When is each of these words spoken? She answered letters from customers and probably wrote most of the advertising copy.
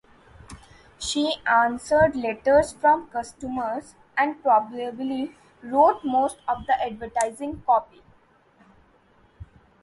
She 0.97 1.35
answered 1.45 2.15
letters 2.15 2.73
from 2.73 3.05
customers 3.09 3.93
and 4.17 4.41
probably 4.41 5.35
wrote 5.61 6.03
most 6.03 6.37
of 6.47 6.65
the 6.65 6.73
advertising 6.83 7.61
copy. 7.67 8.01